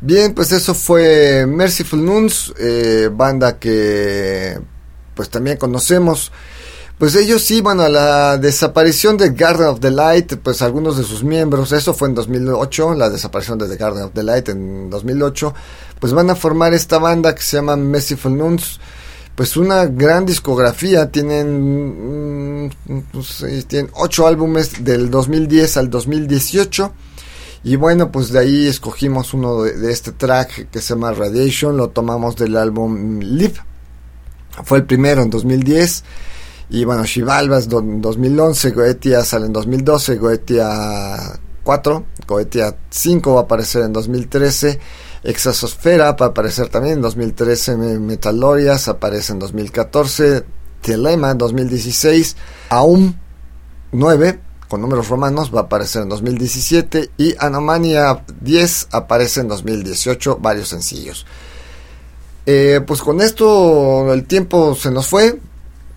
Bien, 0.00 0.32
pues 0.32 0.52
eso 0.52 0.74
fue 0.74 1.44
Merciful 1.46 2.04
Nuns, 2.04 2.54
eh, 2.58 3.10
banda 3.12 3.58
que 3.58 4.58
pues 5.14 5.28
también 5.28 5.56
conocemos. 5.56 6.30
Pues 6.98 7.14
ellos 7.14 7.48
bueno, 7.62 7.82
a 7.82 7.88
la 7.88 8.38
desaparición 8.38 9.16
de 9.16 9.30
Garden 9.30 9.68
of 9.68 9.80
the 9.80 9.90
Light, 9.90 10.34
pues 10.42 10.62
algunos 10.62 10.96
de 10.96 11.04
sus 11.04 11.22
miembros, 11.22 11.72
eso 11.72 11.94
fue 11.94 12.08
en 12.08 12.14
2008, 12.14 12.94
la 12.94 13.08
desaparición 13.08 13.58
de 13.58 13.68
The 13.68 13.76
Garden 13.76 14.02
of 14.04 14.12
the 14.14 14.22
Light 14.22 14.48
en 14.48 14.90
2008, 14.90 15.54
pues 16.00 16.12
van 16.12 16.30
a 16.30 16.34
formar 16.34 16.74
esta 16.74 16.98
banda 16.98 17.34
que 17.34 17.42
se 17.42 17.56
llama 17.56 17.76
Merciful 17.76 18.36
Nuns, 18.36 18.80
pues 19.38 19.56
una 19.56 19.86
gran 19.86 20.26
discografía, 20.26 21.12
tienen, 21.12 22.66
mm, 22.66 22.70
pues, 23.12 23.46
tienen 23.68 23.88
ocho 23.94 24.26
álbumes 24.26 24.82
del 24.82 25.12
2010 25.12 25.76
al 25.76 25.90
2018 25.90 26.92
y 27.62 27.76
bueno, 27.76 28.10
pues 28.10 28.32
de 28.32 28.40
ahí 28.40 28.66
escogimos 28.66 29.34
uno 29.34 29.62
de, 29.62 29.92
este 29.92 30.10
track 30.10 30.68
que 30.70 30.80
se 30.80 30.94
llama 30.94 31.12
Radiation, 31.12 31.76
lo 31.76 31.90
tomamos 31.90 32.34
del 32.34 32.56
álbum 32.56 33.20
Live. 33.20 33.62
fue 34.64 34.78
el 34.78 34.86
primero 34.86 35.22
en 35.22 35.30
2010. 35.30 36.02
Y 36.70 36.84
bueno, 36.84 37.04
Xibalba 37.04 37.58
es 37.58 37.68
en 37.68 38.00
2011, 38.00 38.72
Goetia 38.72 39.24
sale 39.24 39.46
en 39.46 39.52
2012, 39.52 40.16
Goetia 40.16 41.38
4, 41.62 42.04
Goetia 42.26 42.76
5 42.90 43.34
va 43.34 43.42
a 43.42 43.44
aparecer 43.44 43.84
en 43.84 43.92
2013, 43.92 44.80
Exasosfera 45.22 46.12
va 46.12 46.26
a 46.26 46.28
aparecer 46.30 46.68
también 46.68 46.94
en 46.94 47.02
2013, 47.02 47.76
Metalorias 47.76 48.88
aparece 48.88 49.32
en 49.32 49.38
2014, 49.38 50.44
Telema 50.80 51.30
en 51.30 51.38
2016, 51.38 52.36
Aum 52.70 53.14
9 53.92 54.40
con 54.68 54.82
números 54.82 55.08
romanos 55.08 55.52
va 55.54 55.60
a 55.60 55.62
aparecer 55.64 56.02
en 56.02 56.10
2017 56.10 57.10
y 57.16 57.34
Anomania 57.38 58.24
10 58.40 58.88
aparece 58.92 59.40
en 59.40 59.48
2018, 59.48 60.38
varios 60.40 60.68
sencillos. 60.68 61.26
Eh, 62.44 62.80
pues 62.86 63.00
con 63.00 63.20
esto 63.20 64.12
el 64.12 64.26
tiempo 64.26 64.74
se 64.74 64.90
nos 64.90 65.06
fue. 65.06 65.40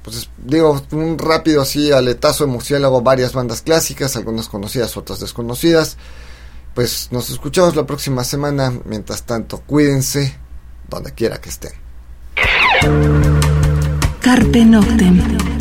Pues 0.04 0.30
digo, 0.38 0.82
un 0.92 1.20
rápido 1.20 1.62
así 1.62 1.92
aletazo 1.92 2.46
de 2.46 2.52
murciélago, 2.52 3.02
varias 3.02 3.34
bandas 3.34 3.62
clásicas, 3.62 4.16
algunas 4.16 4.48
conocidas, 4.48 4.98
otras 4.98 5.20
desconocidas. 5.20 5.98
Pues 6.74 7.10
nos 7.12 7.30
escuchamos 7.30 7.76
la 7.76 7.86
próxima 7.86 8.24
semana. 8.24 8.74
Mientras 8.86 9.24
tanto, 9.24 9.60
cuídense 9.62 10.36
donde 10.90 11.14
quiera 11.14 11.40
que 11.40 11.50
estén. 11.50 11.72
Carpe 14.22 14.66
Noctem. 14.66 15.61